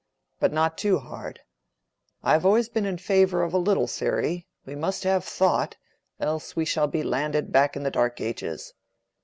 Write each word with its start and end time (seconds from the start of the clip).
But 0.39 0.51
not 0.51 0.79
too 0.79 0.97
hard. 0.97 1.41
I 2.23 2.31
have 2.31 2.43
always 2.43 2.67
been 2.69 2.87
in 2.87 2.97
favor 2.97 3.43
of 3.43 3.53
a 3.53 3.59
little 3.59 3.85
theory: 3.85 4.47
we 4.65 4.73
must 4.73 5.03
have 5.03 5.23
Thought; 5.23 5.77
else 6.19 6.55
we 6.55 6.65
shall 6.65 6.87
be 6.87 7.03
landed 7.03 7.51
back 7.51 7.75
in 7.75 7.83
the 7.83 7.91
dark 7.91 8.19
ages. 8.19 8.73